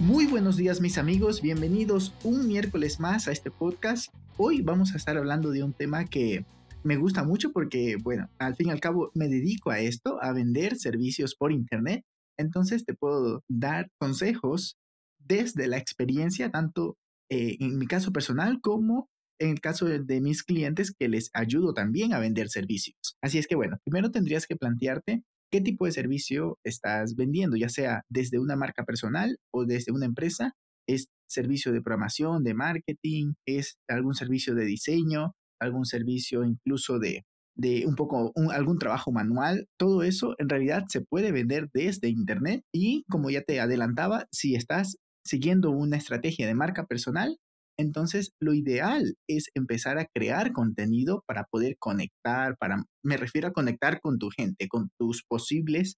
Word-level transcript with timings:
Muy 0.00 0.26
buenos 0.26 0.56
días 0.56 0.80
mis 0.80 0.96
amigos, 0.96 1.42
bienvenidos 1.42 2.14
un 2.24 2.48
miércoles 2.48 3.00
más 3.00 3.28
a 3.28 3.32
este 3.32 3.50
podcast. 3.50 4.10
Hoy 4.38 4.62
vamos 4.62 4.94
a 4.94 4.96
estar 4.96 5.18
hablando 5.18 5.50
de 5.50 5.62
un 5.62 5.74
tema 5.74 6.06
que 6.06 6.46
me 6.82 6.96
gusta 6.96 7.22
mucho 7.22 7.52
porque, 7.52 7.96
bueno, 8.02 8.30
al 8.38 8.56
fin 8.56 8.68
y 8.68 8.70
al 8.70 8.80
cabo 8.80 9.10
me 9.12 9.28
dedico 9.28 9.70
a 9.70 9.80
esto, 9.80 10.16
a 10.22 10.32
vender 10.32 10.76
servicios 10.76 11.34
por 11.34 11.52
Internet. 11.52 12.02
Entonces 12.38 12.86
te 12.86 12.94
puedo 12.94 13.44
dar 13.46 13.90
consejos 13.98 14.78
desde 15.18 15.66
la 15.66 15.76
experiencia, 15.76 16.50
tanto 16.50 16.96
eh, 17.28 17.58
en 17.60 17.76
mi 17.76 17.86
caso 17.86 18.10
personal 18.10 18.62
como 18.62 19.10
en 19.38 19.50
el 19.50 19.60
caso 19.60 19.84
de, 19.84 19.98
de 20.02 20.22
mis 20.22 20.42
clientes 20.42 20.94
que 20.98 21.10
les 21.10 21.28
ayudo 21.34 21.74
también 21.74 22.14
a 22.14 22.20
vender 22.20 22.48
servicios. 22.48 23.18
Así 23.20 23.36
es 23.36 23.46
que, 23.46 23.54
bueno, 23.54 23.76
primero 23.84 24.10
tendrías 24.10 24.46
que 24.46 24.56
plantearte 24.56 25.24
qué 25.50 25.60
tipo 25.60 25.86
de 25.86 25.92
servicio 25.92 26.58
estás 26.64 27.16
vendiendo, 27.16 27.56
ya 27.56 27.68
sea 27.68 28.04
desde 28.08 28.38
una 28.38 28.56
marca 28.56 28.84
personal 28.84 29.38
o 29.52 29.64
desde 29.64 29.92
una 29.92 30.06
empresa. 30.06 30.54
¿Es 30.88 31.08
servicio 31.28 31.72
de 31.72 31.82
programación, 31.82 32.42
de 32.44 32.54
marketing? 32.54 33.34
¿Es 33.46 33.78
algún 33.88 34.14
servicio 34.14 34.54
de 34.54 34.64
diseño? 34.64 35.34
¿Algún 35.60 35.84
servicio 35.84 36.44
incluso 36.44 36.98
de, 36.98 37.24
de 37.54 37.84
un 37.86 37.96
poco, 37.96 38.32
algún 38.52 38.78
trabajo 38.78 39.12
manual? 39.12 39.66
Todo 39.78 40.02
eso 40.02 40.34
en 40.38 40.48
realidad 40.48 40.84
se 40.88 41.00
puede 41.02 41.32
vender 41.32 41.68
desde 41.72 42.08
Internet 42.08 42.62
y 42.72 43.04
como 43.10 43.30
ya 43.30 43.42
te 43.42 43.60
adelantaba, 43.60 44.26
si 44.32 44.54
estás 44.54 44.96
siguiendo 45.24 45.70
una 45.70 45.96
estrategia 45.96 46.46
de 46.46 46.54
marca 46.54 46.86
personal, 46.86 47.38
entonces, 47.80 48.32
lo 48.40 48.54
ideal 48.54 49.16
es 49.28 49.50
empezar 49.54 49.98
a 49.98 50.06
crear 50.06 50.52
contenido 50.52 51.22
para 51.26 51.44
poder 51.50 51.76
conectar, 51.78 52.56
para, 52.58 52.84
me 53.02 53.16
refiero 53.16 53.48
a 53.48 53.52
conectar 53.52 54.00
con 54.00 54.18
tu 54.18 54.28
gente, 54.30 54.68
con 54.68 54.90
tus 54.98 55.24
posibles 55.26 55.96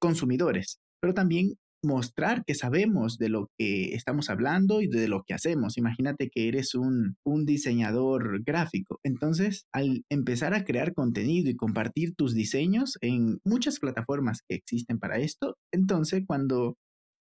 consumidores, 0.00 0.78
pero 1.00 1.14
también 1.14 1.54
mostrar 1.82 2.44
que 2.44 2.54
sabemos 2.54 3.18
de 3.18 3.28
lo 3.28 3.48
que 3.56 3.94
estamos 3.94 4.30
hablando 4.30 4.80
y 4.80 4.88
de 4.88 5.08
lo 5.08 5.22
que 5.24 5.34
hacemos. 5.34 5.78
Imagínate 5.78 6.28
que 6.28 6.48
eres 6.48 6.74
un, 6.74 7.16
un, 7.24 7.46
diseñador 7.46 8.42
gráfico. 8.44 8.98
Entonces, 9.04 9.66
al 9.72 10.04
empezar 10.10 10.54
a 10.54 10.64
crear 10.64 10.92
contenido 10.94 11.50
y 11.50 11.56
compartir 11.56 12.14
tus 12.16 12.34
diseños 12.34 12.98
en 13.00 13.38
muchas 13.44 13.78
plataformas 13.78 14.42
que 14.48 14.56
existen 14.56 14.98
para 14.98 15.18
esto, 15.18 15.56
entonces 15.72 16.24
cuando 16.26 16.76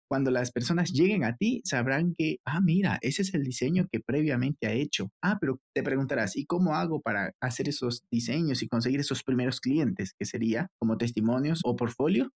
cuando 0.09 0.31
las 0.31 0.53
personas 0.53 0.93
lleguen 0.93 1.25
a 1.25 1.37
ti, 1.37 1.61
sabrán 1.65 2.15
que, 2.17 2.39
ah, 2.45 2.61
mira, 2.61 2.99
ese 3.03 3.23
es 3.23 3.35
el 3.35 3.43
diseño 3.43 3.87
que 3.91 4.01
previamente 4.01 4.67
ha 4.67 4.73
hecho. 4.73 5.11
Ah, 5.23 5.39
pero 5.41 5.61
te 5.75 5.83
preguntarás, 5.83 6.37
¿y 6.37 6.47
cómo 6.47 6.75
hago 6.75 7.01
para 7.01 7.33
hacer 7.41 7.69
esos 7.69 8.03
diseños 8.11 8.63
y 8.63 8.69
conseguir 8.69 9.01
esos 9.01 9.23
primeros 9.23 9.61
clientes? 9.61 10.15
Que 10.19 10.25
sería 10.27 10.69
como 10.81 10.97
testimonios 10.97 11.61
o 11.65 11.77
portfolio. 11.77 12.31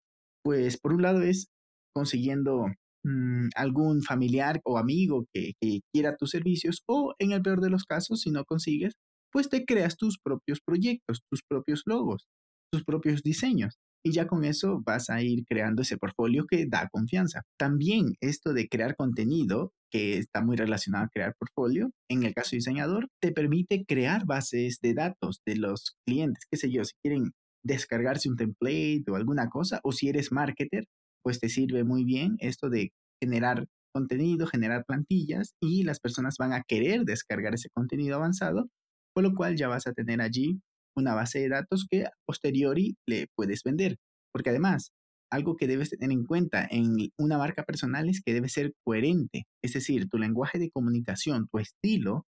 Pues 0.44 0.78
por 0.78 0.94
un 0.94 1.02
lado 1.02 1.22
es 1.22 1.48
consiguiendo 1.94 2.66
mm, 3.04 3.48
algún 3.54 4.02
familiar 4.02 4.60
o 4.64 4.78
amigo 4.78 5.26
que, 5.32 5.52
que 5.60 5.80
quiera 5.92 6.16
tus 6.16 6.30
servicios 6.30 6.82
o 6.86 7.14
en 7.18 7.32
el 7.32 7.42
peor 7.42 7.60
de 7.60 7.70
los 7.70 7.84
casos, 7.84 8.20
si 8.22 8.30
no 8.30 8.44
consigues, 8.44 8.94
pues 9.32 9.48
te 9.48 9.64
creas 9.64 9.96
tus 9.96 10.18
propios 10.18 10.60
proyectos, 10.60 11.22
tus 11.30 11.42
propios 11.48 11.82
logos, 11.86 12.26
tus 12.72 12.84
propios 12.84 13.22
diseños 13.22 13.78
y 14.04 14.12
ya 14.12 14.26
con 14.26 14.44
eso 14.44 14.82
vas 14.84 15.10
a 15.10 15.22
ir 15.22 15.44
creando 15.44 15.82
ese 15.82 15.98
portfolio 15.98 16.46
que 16.46 16.66
da 16.66 16.88
confianza. 16.90 17.42
También 17.58 18.14
esto 18.20 18.52
de 18.52 18.68
crear 18.68 18.96
contenido, 18.96 19.72
que 19.90 20.18
está 20.18 20.42
muy 20.42 20.56
relacionado 20.56 21.04
a 21.04 21.08
crear 21.08 21.34
portfolio, 21.38 21.90
en 22.08 22.24
el 22.24 22.34
caso 22.34 22.50
de 22.52 22.58
diseñador, 22.58 23.08
te 23.20 23.32
permite 23.32 23.84
crear 23.86 24.24
bases 24.24 24.78
de 24.80 24.94
datos 24.94 25.42
de 25.46 25.56
los 25.56 25.96
clientes, 26.06 26.44
qué 26.50 26.56
sé 26.56 26.70
yo, 26.70 26.84
si 26.84 26.94
quieren 27.02 27.32
descargarse 27.64 28.28
un 28.28 28.36
template 28.36 29.04
o 29.08 29.16
alguna 29.16 29.48
cosa, 29.48 29.80
o 29.82 29.92
si 29.92 30.08
eres 30.08 30.32
marketer, 30.32 30.84
pues 31.22 31.40
te 31.40 31.48
sirve 31.48 31.84
muy 31.84 32.04
bien 32.04 32.36
esto 32.38 32.70
de 32.70 32.92
generar 33.22 33.66
contenido, 33.92 34.46
generar 34.46 34.84
plantillas 34.86 35.54
y 35.60 35.82
las 35.82 36.00
personas 36.00 36.36
van 36.38 36.52
a 36.52 36.62
querer 36.62 37.04
descargar 37.04 37.54
ese 37.54 37.68
contenido 37.70 38.16
avanzado, 38.16 38.68
por 39.14 39.24
lo 39.24 39.34
cual 39.34 39.56
ya 39.56 39.68
vas 39.68 39.86
a 39.86 39.92
tener 39.92 40.20
allí 40.20 40.60
una 40.96 41.14
base 41.14 41.40
de 41.40 41.48
datos 41.48 41.86
que 41.90 42.04
a 42.04 42.12
posteriori 42.26 42.96
le 43.06 43.28
puedes 43.36 43.62
vender. 43.62 43.96
Porque 44.32 44.50
además, 44.50 44.92
algo 45.30 45.56
que 45.56 45.66
debes 45.66 45.90
tener 45.90 46.10
en 46.10 46.24
cuenta 46.24 46.66
en 46.70 46.96
una 47.18 47.38
marca 47.38 47.64
personal 47.64 48.08
es 48.08 48.22
que 48.22 48.34
debe 48.34 48.48
ser 48.48 48.74
coherente. 48.84 49.44
Es 49.62 49.72
decir, 49.72 50.08
tu 50.08 50.18
lenguaje 50.18 50.58
de 50.58 50.70
comunicación, 50.70 51.48
tu 51.50 51.58
estilo, 51.58 52.26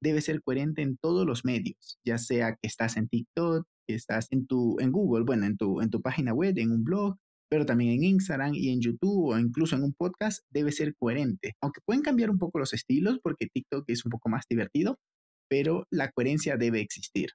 debe 0.00 0.20
ser 0.20 0.42
coherente 0.42 0.82
en 0.82 0.96
todos 0.96 1.26
los 1.26 1.44
medios, 1.44 1.98
ya 2.06 2.18
sea 2.18 2.52
que 2.52 2.68
estás 2.68 2.96
en 2.96 3.08
TikTok, 3.08 3.66
que 3.88 3.94
estás 3.94 4.28
en, 4.30 4.46
tu, 4.46 4.76
en 4.78 4.92
Google, 4.92 5.24
bueno, 5.24 5.46
en 5.46 5.56
tu, 5.56 5.80
en 5.80 5.90
tu 5.90 6.00
página 6.00 6.32
web, 6.32 6.56
en 6.56 6.70
un 6.70 6.84
blog, 6.84 7.16
pero 7.50 7.66
también 7.66 7.92
en 7.92 8.04
Instagram 8.04 8.54
y 8.54 8.70
en 8.70 8.80
YouTube 8.80 9.32
o 9.32 9.38
incluso 9.38 9.76
en 9.76 9.82
un 9.82 9.94
podcast, 9.94 10.44
debe 10.50 10.70
ser 10.70 10.94
coherente. 10.96 11.54
Aunque 11.62 11.80
pueden 11.84 12.02
cambiar 12.02 12.30
un 12.30 12.38
poco 12.38 12.58
los 12.58 12.72
estilos 12.72 13.18
porque 13.22 13.48
TikTok 13.52 13.84
es 13.88 14.04
un 14.04 14.10
poco 14.10 14.28
más 14.28 14.44
divertido, 14.48 14.98
pero 15.48 15.86
la 15.90 16.10
coherencia 16.12 16.56
debe 16.56 16.80
existir. 16.80 17.30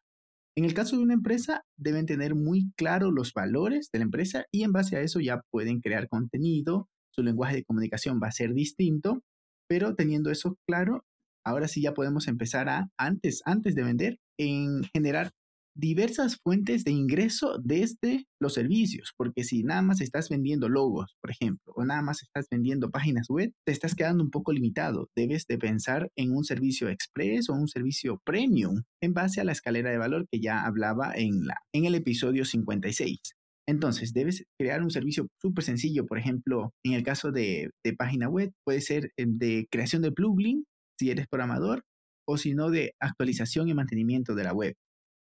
En 0.56 0.66
el 0.66 0.74
caso 0.75 0.96
de 0.96 1.03
una 1.03 1.16
empresa, 1.16 1.64
deben 1.78 2.06
tener 2.06 2.36
muy 2.36 2.72
claro 2.75 3.12
los 3.12 3.34
valores 3.34 3.90
de 3.91 4.00
la 4.00 4.06
empresa 4.06 4.46
y 4.52 4.64
en 4.64 4.72
base 4.72 4.96
a 4.96 5.02
eso 5.02 5.19
ya 5.19 5.41
pueden 5.52 5.81
crear 5.81 6.08
contenido, 6.08 6.90
su 7.12 7.24
lenguaje 7.24 7.56
de 7.56 7.64
comunicación 7.64 8.19
va 8.22 8.28
a 8.28 8.31
ser 8.31 8.53
distinto, 8.53 9.24
pero 9.68 9.96
teniendo 9.96 10.30
eso 10.30 10.58
claro, 10.68 11.06
ahora 11.44 11.68
sí 11.68 11.81
ya 11.81 11.94
podemos 11.94 12.28
empezar 12.28 12.69
a, 12.69 12.90
antes, 12.97 13.41
antes 13.46 13.74
de 13.74 13.84
vender, 13.84 14.19
en 14.38 14.84
generar 14.94 15.31
diversas 15.75 16.38
fuentes 16.38 16.84
de 16.84 16.91
ingreso 16.91 17.57
desde 17.63 18.25
los 18.39 18.53
servicios, 18.53 19.13
porque 19.17 19.44
si 19.44 19.63
nada 19.63 19.81
más 19.81 20.01
estás 20.01 20.29
vendiendo 20.29 20.69
logos, 20.69 21.16
por 21.22 21.31
ejemplo, 21.31 21.73
o 21.75 21.84
nada 21.84 22.01
más 22.01 22.22
estás 22.22 22.47
vendiendo 22.50 22.91
páginas 22.91 23.28
web, 23.29 23.51
te 23.66 23.72
estás 23.72 23.95
quedando 23.95 24.23
un 24.23 24.29
poco 24.29 24.53
limitado. 24.53 25.09
Debes 25.16 25.45
de 25.47 25.57
pensar 25.57 26.09
en 26.16 26.31
un 26.31 26.44
servicio 26.44 26.89
express 26.89 27.50
o 27.50 27.53
un 27.53 27.67
servicio 27.67 28.22
premium 28.23 28.84
en 29.01 29.13
base 29.13 29.41
a 29.41 29.44
la 29.44 29.51
escalera 29.51 29.91
de 29.91 29.97
valor 29.97 30.28
que 30.31 30.39
ya 30.39 30.66
hablaba 30.66 31.13
en, 31.16 31.45
la, 31.45 31.57
en 31.73 31.85
el 31.85 31.95
episodio 31.95 32.45
56. 32.45 33.19
Entonces, 33.67 34.13
debes 34.13 34.44
crear 34.59 34.84
un 34.84 34.91
servicio 34.91 35.28
súper 35.41 35.63
sencillo, 35.63 36.05
por 36.05 36.19
ejemplo, 36.19 36.73
en 36.84 36.94
el 36.94 37.03
caso 37.03 37.31
de, 37.31 37.69
de 37.84 37.94
página 37.94 38.28
web, 38.28 38.51
puede 38.66 38.81
ser 38.81 39.11
eh, 39.17 39.25
de 39.25 39.67
creación 39.72 40.01
de 40.01 40.11
plugin, 40.11 40.66
si 41.00 41.11
eres 41.11 41.28
programador, 41.28 41.84
o 42.28 42.38
si 42.38 42.53
no, 42.53 42.69
de 42.69 42.94
actualización 43.00 43.69
y 43.69 43.73
mantenimiento 43.73 44.35
de 44.35 44.44
la 44.44 44.53
web. 44.53 44.75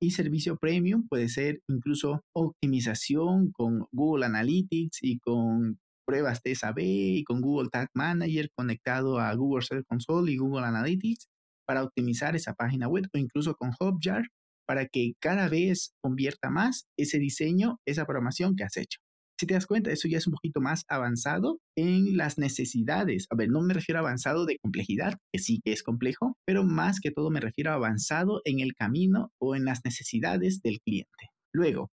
Y 0.02 0.12
servicio 0.12 0.58
premium 0.58 1.08
puede 1.08 1.28
ser 1.28 1.62
incluso 1.68 2.24
optimización 2.34 3.52
con 3.52 3.86
Google 3.92 4.26
Analytics 4.26 5.00
y 5.02 5.20
con 5.20 5.80
pruebas 6.06 6.42
de 6.42 6.56
SAB 6.56 6.80
y 6.80 7.24
con 7.24 7.42
Google 7.42 7.70
Tag 7.70 7.90
Manager 7.94 8.50
conectado 8.56 9.20
a 9.20 9.34
Google 9.36 9.64
Search 9.64 9.86
Console 9.88 10.32
y 10.32 10.38
Google 10.38 10.66
Analytics 10.66 11.28
para 11.68 11.84
optimizar 11.84 12.36
esa 12.36 12.54
página 12.54 12.88
web 12.88 13.06
o 13.14 13.18
incluso 13.18 13.56
con 13.56 13.72
Hotjar 13.74 14.24
para 14.66 14.88
que 14.88 15.14
cada 15.20 15.50
vez 15.50 15.94
convierta 16.02 16.50
más 16.50 16.88
ese 16.98 17.20
diseño, 17.20 17.80
esa 17.86 18.06
programación 18.06 18.56
que 18.56 18.64
has 18.64 18.78
hecho. 18.78 19.00
Si 19.40 19.46
te 19.46 19.54
das 19.54 19.68
cuenta, 19.68 19.90
eso 19.90 20.10
ya 20.10 20.18
es 20.18 20.28
un 20.28 20.34
poquito 20.34 20.60
más 20.60 20.84
avanzado 20.90 21.62
en 21.78 22.18
las 22.18 22.38
necesidades. 22.38 23.26
A 23.30 23.38
ver, 23.38 23.48
no 23.48 23.62
me 23.62 23.74
refiero 23.74 24.00
a 24.00 24.02
avanzado 24.02 24.46
de 24.46 24.58
complejidad, 24.58 25.14
que 25.32 25.40
sí 25.40 25.62
que 25.64 25.72
es 25.72 25.82
complejo, 25.82 26.36
pero 26.46 26.66
más 26.66 27.00
que 27.00 27.12
todo 27.12 27.30
me 27.30 27.40
refiero 27.40 27.72
a 27.72 27.76
avanzado 27.76 28.42
en 28.44 28.60
el 28.60 28.74
camino 28.74 29.32
o 29.42 29.56
en 29.56 29.64
las 29.64 29.80
necesidades 29.86 30.62
del 30.62 30.82
cliente. 30.82 31.30
Luego, 31.54 31.90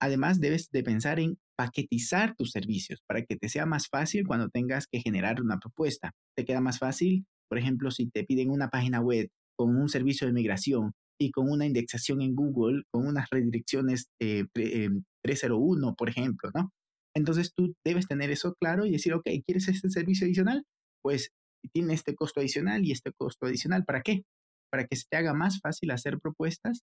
además 0.00 0.40
debes 0.40 0.70
de 0.70 0.82
pensar 0.82 1.20
en 1.20 1.36
paquetizar 1.54 2.34
tus 2.34 2.52
servicios 2.52 3.02
para 3.06 3.22
que 3.26 3.36
te 3.36 3.50
sea 3.50 3.66
más 3.66 3.88
fácil 3.88 4.26
cuando 4.26 4.48
tengas 4.48 4.86
que 4.86 5.00
generar 5.00 5.42
una 5.42 5.58
propuesta. 5.58 6.12
Te 6.34 6.46
queda 6.46 6.62
más 6.62 6.78
fácil, 6.78 7.26
por 7.50 7.58
ejemplo, 7.58 7.90
si 7.90 8.08
te 8.08 8.24
piden 8.24 8.48
una 8.48 8.70
página 8.70 9.02
web 9.02 9.28
con 9.54 9.76
un 9.76 9.90
servicio 9.90 10.26
de 10.26 10.32
migración 10.32 10.92
y 11.20 11.30
con 11.30 11.50
una 11.50 11.66
indexación 11.66 12.22
en 12.22 12.34
Google, 12.34 12.84
con 12.90 13.06
unas 13.06 13.28
redirecciones 13.30 14.06
301, 14.18 15.90
eh, 15.90 15.94
por 15.94 16.08
ejemplo, 16.08 16.50
¿no? 16.54 16.72
Entonces 17.16 17.52
tú 17.54 17.74
debes 17.84 18.06
tener 18.06 18.30
eso 18.30 18.54
claro 18.60 18.84
y 18.84 18.92
decir, 18.92 19.14
ok, 19.14 19.24
¿quieres 19.46 19.68
este 19.68 19.88
servicio 19.88 20.26
adicional? 20.26 20.64
Pues 21.02 21.30
tiene 21.72 21.94
este 21.94 22.14
costo 22.14 22.40
adicional 22.40 22.84
y 22.84 22.92
este 22.92 23.12
costo 23.12 23.46
adicional. 23.46 23.84
¿Para 23.84 24.02
qué? 24.02 24.22
Para 24.70 24.86
que 24.86 24.96
se 24.96 25.04
te 25.10 25.16
haga 25.16 25.32
más 25.32 25.60
fácil 25.60 25.90
hacer 25.92 26.18
propuestas, 26.20 26.82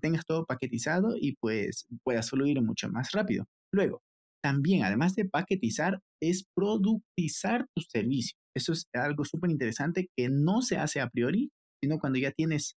tengas 0.00 0.26
todo 0.26 0.44
paquetizado 0.44 1.16
y 1.18 1.36
pues 1.40 1.86
puedas 2.04 2.30
fluir 2.30 2.60
mucho 2.60 2.88
más 2.90 3.12
rápido. 3.12 3.46
Luego, 3.72 4.02
también, 4.42 4.84
además 4.84 5.14
de 5.14 5.24
paquetizar, 5.24 6.00
es 6.22 6.44
productizar 6.54 7.66
tus 7.74 7.86
servicios. 7.90 8.38
Eso 8.54 8.72
es 8.74 8.86
algo 8.92 9.24
súper 9.24 9.50
interesante 9.50 10.08
que 10.14 10.28
no 10.28 10.60
se 10.60 10.76
hace 10.76 11.00
a 11.00 11.08
priori, 11.08 11.50
sino 11.82 11.98
cuando 11.98 12.18
ya 12.18 12.30
tienes 12.30 12.76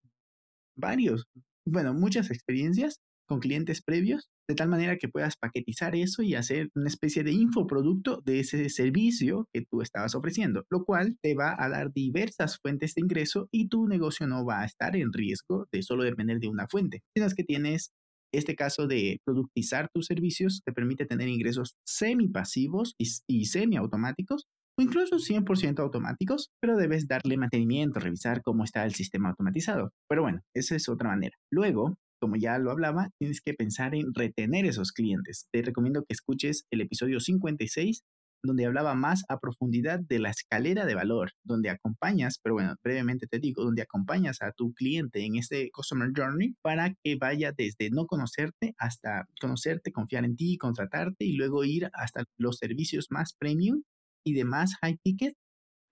varios, 0.78 1.24
bueno, 1.66 1.92
muchas 1.92 2.30
experiencias 2.30 3.00
con 3.28 3.40
clientes 3.40 3.82
previos, 3.82 4.28
de 4.48 4.54
tal 4.54 4.68
manera 4.68 4.96
que 4.96 5.08
puedas 5.08 5.36
paquetizar 5.36 5.96
eso 5.96 6.22
y 6.22 6.34
hacer 6.34 6.70
una 6.74 6.88
especie 6.88 7.24
de 7.24 7.32
infoproducto 7.32 8.22
de 8.24 8.40
ese 8.40 8.68
servicio 8.68 9.48
que 9.52 9.64
tú 9.68 9.82
estabas 9.82 10.14
ofreciendo, 10.14 10.64
lo 10.70 10.84
cual 10.84 11.18
te 11.22 11.34
va 11.34 11.56
a 11.58 11.68
dar 11.68 11.92
diversas 11.92 12.58
fuentes 12.58 12.94
de 12.94 13.02
ingreso 13.02 13.48
y 13.50 13.68
tu 13.68 13.86
negocio 13.88 14.26
no 14.26 14.44
va 14.44 14.62
a 14.62 14.66
estar 14.66 14.96
en 14.96 15.12
riesgo 15.12 15.66
de 15.72 15.82
solo 15.82 16.04
depender 16.04 16.38
de 16.38 16.48
una 16.48 16.66
fuente, 16.68 17.02
sino 17.14 17.26
que 17.36 17.44
tienes 17.44 17.92
este 18.32 18.54
caso 18.54 18.86
de 18.86 19.20
productizar 19.24 19.88
tus 19.92 20.06
servicios 20.06 20.62
te 20.64 20.72
permite 20.72 21.06
tener 21.06 21.28
ingresos 21.28 21.76
semipasivos 21.86 22.94
y, 22.98 23.08
y 23.28 23.46
semiautomáticos 23.46 24.46
o 24.78 24.82
incluso 24.82 25.16
100% 25.16 25.78
automáticos, 25.78 26.50
pero 26.60 26.76
debes 26.76 27.08
darle 27.08 27.38
mantenimiento, 27.38 27.98
revisar 27.98 28.42
cómo 28.42 28.64
está 28.64 28.84
el 28.84 28.94
sistema 28.94 29.30
automatizado. 29.30 29.92
Pero 30.08 30.22
bueno, 30.22 30.42
esa 30.54 30.76
es 30.76 30.88
otra 30.88 31.08
manera. 31.08 31.34
Luego, 31.50 31.96
como 32.20 32.36
ya 32.36 32.58
lo 32.58 32.70
hablaba, 32.70 33.10
tienes 33.18 33.40
que 33.40 33.54
pensar 33.54 33.94
en 33.94 34.14
retener 34.14 34.66
esos 34.66 34.92
clientes. 34.92 35.48
Te 35.52 35.62
recomiendo 35.62 36.04
que 36.04 36.12
escuches 36.12 36.66
el 36.70 36.80
episodio 36.80 37.20
56 37.20 38.02
donde 38.42 38.66
hablaba 38.66 38.94
más 38.94 39.24
a 39.28 39.38
profundidad 39.38 39.98
de 40.00 40.18
la 40.18 40.30
escalera 40.30 40.86
de 40.86 40.94
valor, 40.94 41.32
donde 41.42 41.70
acompañas, 41.70 42.38
pero 42.42 42.54
bueno, 42.54 42.74
brevemente 42.82 43.26
te 43.26 43.38
digo, 43.38 43.64
donde 43.64 43.82
acompañas 43.82 44.40
a 44.40 44.52
tu 44.52 44.72
cliente 44.72 45.24
en 45.24 45.36
este 45.36 45.70
Customer 45.72 46.10
Journey 46.14 46.54
para 46.62 46.94
que 47.02 47.16
vaya 47.16 47.52
desde 47.52 47.90
no 47.90 48.06
conocerte 48.06 48.74
hasta 48.78 49.26
conocerte, 49.40 49.92
confiar 49.92 50.24
en 50.24 50.36
ti, 50.36 50.56
contratarte 50.56 51.24
y 51.24 51.32
luego 51.32 51.64
ir 51.64 51.90
hasta 51.92 52.24
los 52.38 52.56
servicios 52.56 53.06
más 53.10 53.34
premium 53.34 53.82
y 54.24 54.34
de 54.34 54.44
más 54.44 54.76
high 54.80 54.98
ticket. 55.02 55.34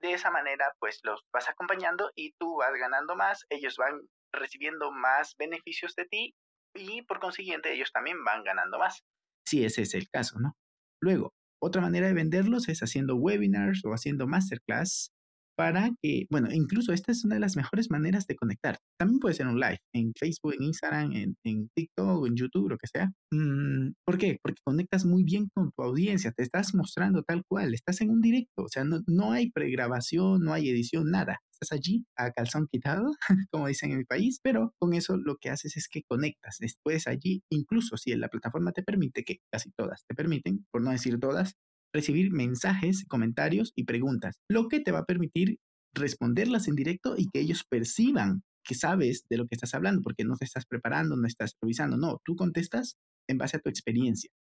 De 0.01 0.13
esa 0.13 0.31
manera, 0.31 0.67
pues 0.79 1.01
los 1.03 1.25
vas 1.33 1.49
acompañando 1.49 2.11
y 2.15 2.33
tú 2.39 2.57
vas 2.57 2.73
ganando 2.79 3.17
más, 3.17 3.47
ellos 3.49 3.77
van 3.77 4.01
recibiendo 4.35 4.91
más 4.91 5.35
beneficios 5.39 5.95
de 5.95 6.07
ti 6.07 6.35
y 6.75 7.03
por 7.03 7.21
consiguiente 7.21 7.73
ellos 7.73 7.93
también 7.93 8.25
van 8.25 8.45
ganando 8.45 8.79
más. 8.79 9.03
Si 9.47 9.65
ese 9.65 9.83
es 9.83 9.95
el 9.95 10.09
caso, 10.09 10.39
¿no? 10.41 10.57
Luego, 11.01 11.35
otra 11.63 11.81
manera 11.81 12.09
de 12.09 12.15
venderlos 12.15 12.69
es 12.69 12.81
haciendo 12.83 13.17
webinars 13.17 13.85
o 13.85 13.91
haciendo 13.91 14.27
masterclass 14.27 15.14
para 15.57 15.91
que, 16.03 16.27
bueno, 16.31 16.49
incluso 16.53 16.93
esta 16.93 17.13
es 17.13 17.25
una 17.25 17.35
de 17.37 17.41
las 17.41 17.57
mejores 17.57 17.91
maneras 17.91 18.27
de 18.27 18.37
conectar. 18.37 18.79
También 18.99 19.21
puede 19.21 19.35
ser 19.35 19.47
un 19.47 19.61
live 19.61 19.79
en 19.93 20.13
Facebook, 20.19 20.55
en 20.55 20.65
Instagram, 20.65 21.13
en, 21.13 21.37
en 21.45 21.69
TikTok, 21.75 22.27
en 22.27 22.37
YouTube, 22.37 22.71
lo 22.71 22.79
que 22.79 22.87
sea. 22.87 23.13
Mm, 23.33 23.93
¿Por 24.05 24.19
qué? 24.19 24.39
Porque 24.43 24.61
conectas 24.65 25.05
muy 25.05 25.25
bien 25.25 25.49
con 25.55 25.71
tu 25.73 25.83
audiencia, 25.83 26.33
te 26.33 26.43
estás 26.43 26.75
mostrando 26.75 27.23
tal 27.23 27.43
cual, 27.47 27.75
estás 27.75 28.01
en 28.01 28.11
un 28.11 28.21
directo, 28.21 28.65
o 28.65 28.69
sea, 28.69 28.85
no, 28.85 29.01
no 29.07 29.33
hay 29.33 29.51
pregrabación, 29.51 30.43
no 30.43 30.53
hay 30.53 30.69
edición, 30.69 31.11
nada. 31.11 31.39
Estás 31.53 31.79
allí 31.79 32.05
a 32.17 32.33
calzón 32.33 32.67
quitado, 32.71 33.13
como 33.51 33.69
dicen 33.69 33.93
en 33.93 33.99
mi 33.99 34.05
país, 34.05 34.41
pero 34.43 34.75
con 34.79 34.95
eso 34.95 35.17
lo 35.17 35.37
que 35.37 35.51
haces 35.51 35.77
es 35.77 35.89
que 35.89 36.03
conectas. 36.03 36.57
Después 36.59 37.07
allí, 37.07 37.43
incluso 37.51 37.97
si 37.97 38.15
la 38.17 38.29
plataforma 38.29 38.73
te 38.73 38.83
permite, 38.83 39.25
que 39.25 39.39
casi 39.53 39.71
todas 39.77 40.05
te 40.07 40.15
permiten, 40.15 40.67
por 40.73 40.83
no 40.83 40.91
decir 40.91 41.19
todas, 41.21 41.55
recibir 41.95 42.33
mensajes, 42.33 43.05
comentarios 43.07 43.73
y 43.77 43.85
preguntas, 43.85 44.37
lo 44.51 44.69
que 44.69 44.81
te 44.81 44.93
va 44.93 45.01
a 45.01 45.05
permitir 45.07 45.59
responderlas 45.95 46.69
en 46.69 46.75
directo 46.75 47.15
y 47.17 47.31
que 47.31 47.41
ellos 47.41 47.65
perciban 47.69 48.43
que 48.65 48.75
sabes 48.75 49.27
de 49.31 49.37
lo 49.37 49.47
que 49.47 49.55
estás 49.55 49.75
hablando, 49.75 50.03
porque 50.03 50.25
no 50.25 50.37
te 50.37 50.45
estás 50.45 50.65
preparando, 50.67 51.17
no 51.17 51.27
estás 51.27 51.53
revisando, 51.63 51.97
no, 51.97 52.21
tú 52.25 52.35
contestas 52.35 52.97
en 53.29 53.39
base 53.39 53.59
a 53.59 53.61
tu 53.61 53.69
experiencia. 53.69 54.31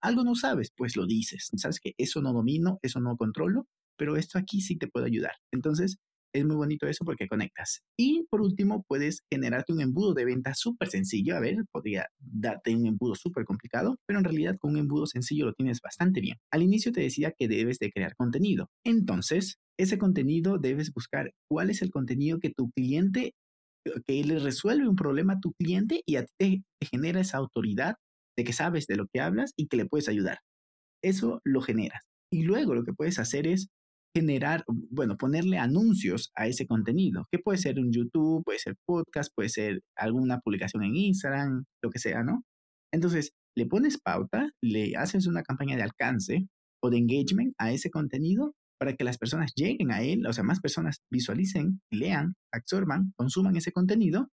algo 0.00 0.24
no 0.24 0.34
sabes, 0.34 0.72
pues 0.74 0.96
lo 0.96 1.06
dices. 1.06 1.50
Sabes 1.56 1.78
que 1.78 1.92
eso 1.98 2.22
no 2.22 2.32
domino, 2.32 2.78
eso 2.82 3.00
no 3.00 3.16
controlo, 3.16 3.66
pero 3.98 4.16
esto 4.16 4.38
aquí 4.38 4.60
sí 4.62 4.76
te 4.76 4.88
puede 4.88 5.06
ayudar. 5.06 5.32
Entonces, 5.52 5.98
es 6.32 6.44
muy 6.44 6.56
bonito 6.56 6.86
eso 6.86 7.04
porque 7.04 7.28
conectas. 7.28 7.82
Y 7.96 8.26
por 8.30 8.40
último, 8.40 8.84
puedes 8.86 9.22
generarte 9.30 9.72
un 9.72 9.80
embudo 9.80 10.14
de 10.14 10.24
venta 10.24 10.54
súper 10.54 10.88
sencillo. 10.88 11.36
A 11.36 11.40
ver, 11.40 11.56
podría 11.72 12.06
darte 12.18 12.74
un 12.74 12.86
embudo 12.86 13.14
súper 13.14 13.44
complicado, 13.44 13.96
pero 14.06 14.18
en 14.18 14.24
realidad 14.24 14.56
con 14.58 14.72
un 14.72 14.78
embudo 14.78 15.06
sencillo 15.06 15.46
lo 15.46 15.54
tienes 15.54 15.80
bastante 15.80 16.20
bien. 16.20 16.36
Al 16.52 16.62
inicio 16.62 16.92
te 16.92 17.00
decía 17.00 17.32
que 17.36 17.48
debes 17.48 17.78
de 17.78 17.90
crear 17.90 18.14
contenido. 18.16 18.70
Entonces, 18.84 19.58
ese 19.78 19.98
contenido 19.98 20.58
debes 20.58 20.92
buscar 20.92 21.32
cuál 21.48 21.70
es 21.70 21.82
el 21.82 21.90
contenido 21.90 22.40
que 22.40 22.50
tu 22.50 22.70
cliente, 22.72 23.34
que 24.06 24.24
le 24.24 24.38
resuelve 24.38 24.88
un 24.88 24.96
problema 24.96 25.34
a 25.34 25.40
tu 25.40 25.52
cliente 25.52 26.02
y 26.04 26.16
a 26.16 26.24
ti 26.38 26.64
te 26.80 26.86
genera 26.86 27.20
esa 27.20 27.38
autoridad 27.38 27.94
de 28.36 28.44
que 28.44 28.52
sabes 28.52 28.86
de 28.86 28.96
lo 28.96 29.06
que 29.12 29.20
hablas 29.20 29.52
y 29.56 29.66
que 29.66 29.76
le 29.76 29.86
puedes 29.86 30.08
ayudar. 30.08 30.38
Eso 31.02 31.40
lo 31.44 31.60
generas. 31.60 32.02
Y 32.30 32.42
luego 32.42 32.74
lo 32.74 32.84
que 32.84 32.92
puedes 32.92 33.18
hacer 33.18 33.46
es 33.46 33.68
generar, 34.18 34.64
bueno, 34.90 35.16
ponerle 35.16 35.58
anuncios 35.58 36.32
a 36.34 36.48
ese 36.48 36.66
contenido, 36.66 37.26
que 37.30 37.38
puede 37.38 37.58
ser 37.58 37.78
un 37.78 37.92
YouTube, 37.92 38.42
puede 38.44 38.58
ser 38.58 38.74
podcast, 38.84 39.32
puede 39.34 39.48
ser 39.48 39.80
alguna 39.96 40.40
publicación 40.40 40.82
en 40.82 40.96
Instagram, 40.96 41.64
lo 41.82 41.90
que 41.90 42.00
sea, 42.00 42.24
¿no? 42.24 42.42
Entonces, 42.92 43.30
le 43.56 43.66
pones 43.66 43.98
pauta, 43.98 44.50
le 44.62 44.96
haces 44.96 45.26
una 45.26 45.42
campaña 45.42 45.76
de 45.76 45.82
alcance 45.82 46.48
o 46.82 46.90
de 46.90 46.98
engagement 46.98 47.54
a 47.58 47.72
ese 47.72 47.90
contenido 47.90 48.54
para 48.80 48.94
que 48.94 49.04
las 49.04 49.18
personas 49.18 49.52
lleguen 49.54 49.92
a 49.92 50.02
él, 50.02 50.26
o 50.26 50.32
sea, 50.32 50.44
más 50.44 50.60
personas 50.60 50.98
visualicen, 51.10 51.80
lean, 51.92 52.34
absorban, 52.52 53.12
consuman 53.16 53.56
ese 53.56 53.72
contenido. 53.72 54.28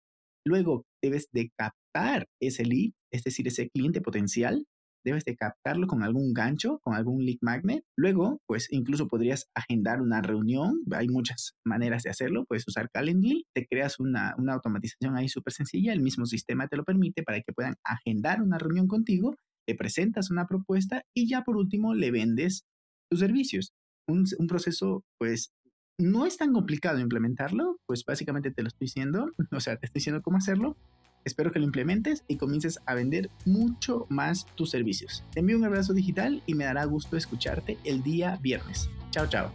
Luego 0.47 0.85
debes 1.03 1.29
de 1.33 1.51
captar 1.59 2.27
ese 2.41 2.65
lead, 2.65 2.93
es 3.13 3.23
decir, 3.23 3.49
ese 3.49 3.69
cliente 3.71 4.01
potencial, 4.01 4.67
debes 5.05 5.25
de 5.25 5.37
captarlo 5.37 5.87
con 5.87 6.03
algún 6.03 6.33
gancho, 6.33 6.81
con 6.83 6.95
algún 6.95 7.25
lead 7.25 7.39
magnet. 7.41 7.85
Luego, 7.97 8.41
pues 8.47 8.69
incluso 8.71 9.09
podrías 9.09 9.49
agendar 9.55 10.01
una 10.01 10.23
reunión. 10.23 10.81
Hay 10.93 11.09
muchas 11.09 11.55
maneras 11.65 12.03
de 12.03 12.11
hacerlo. 12.11 12.45
Puedes 12.47 12.67
usar 12.67 12.91
Calendly, 12.91 13.47
te 13.55 13.67
creas 13.67 14.01
una, 14.01 14.35
una 14.39 14.55
automatización 14.55 15.17
ahí 15.17 15.29
súper 15.29 15.53
sencilla. 15.53 15.93
El 15.93 16.03
mismo 16.03 16.27
sistema 16.27 16.69
te 16.69 16.77
lo 16.77 16.85
permite 16.85 17.23
para 17.23 17.41
que 17.41 17.53
puedan 17.53 17.75
agendar 17.85 18.43
una 18.43 18.59
reunión 18.59 18.89
contigo. 18.89 19.37
Le 19.67 19.75
presentas 19.75 20.31
una 20.31 20.47
propuesta 20.47 21.03
y 21.15 21.29
ya 21.29 21.43
por 21.43 21.57
último 21.57 21.95
le 21.95 22.11
vendes 22.11 22.65
tus 23.11 23.21
servicios. 23.21 23.73
Un, 24.09 24.25
un 24.39 24.47
proceso, 24.47 25.05
pues, 25.19 25.53
no 25.99 26.27
es 26.27 26.37
tan 26.37 26.53
complicado 26.53 26.99
implementarlo, 26.99 27.79
pues 27.87 28.05
básicamente 28.05 28.51
te 28.51 28.63
lo 28.63 28.69
estoy 28.69 28.87
diciendo, 28.87 29.31
o 29.53 29.61
sea, 29.61 29.77
te 29.77 29.87
estoy 29.87 30.01
diciendo 30.01 30.23
cómo 30.23 30.39
hacerlo, 30.39 30.77
Espero 31.25 31.53
que 31.53 31.59
lo 31.59 31.65
implementes 31.65 32.25
y 32.29 32.37
comiences 32.37 32.81
a 32.87 32.95
vender 32.95 33.31
mucho 33.47 34.07
más 34.11 34.47
tus 34.55 34.71
servicios. 34.71 35.25
Te 35.33 35.41
envío 35.41 35.57
un 35.57 35.65
abrazo 35.65 35.95
digital 35.95 36.43
y 36.47 36.55
me 36.55 36.65
dará 36.65 36.85
gusto 36.85 37.17
escucharte 37.17 37.79
el 37.85 38.03
día 38.03 38.39
viernes. 38.43 38.91
Chao, 39.11 39.27
chao. 39.27 39.51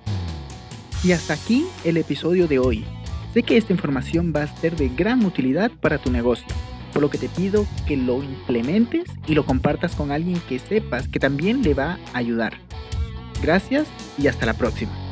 Y 1.03 1.11
hasta 1.11 1.33
aquí 1.33 1.65
el 1.83 1.97
episodio 1.97 2.47
de 2.47 2.59
hoy. 2.59 2.83
Sé 3.33 3.43
que 3.43 3.57
esta 3.57 3.73
información 3.73 4.33
va 4.35 4.43
a 4.43 4.57
ser 4.57 4.75
de 4.75 4.89
gran 4.89 5.23
utilidad 5.23 5.71
para 5.79 5.99
tu 5.99 6.11
negocio, 6.11 6.47
por 6.91 7.03
lo 7.03 7.09
que 7.11 7.19
te 7.19 7.29
pido 7.29 7.67
que 7.87 7.95
lo 7.95 8.23
implementes 8.23 9.07
y 9.27 9.35
lo 9.35 9.45
compartas 9.45 9.95
con 9.95 10.11
alguien 10.11 10.41
que 10.49 10.57
sepas 10.57 11.07
que 11.07 11.19
también 11.19 11.61
le 11.61 11.75
va 11.75 11.99
a 12.13 12.17
ayudar. 12.17 12.53
Gracias 13.41 13.87
y 14.17 14.27
hasta 14.27 14.47
la 14.47 14.55
próxima. 14.55 15.08